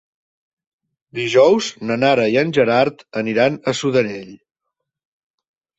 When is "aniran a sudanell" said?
3.25-4.35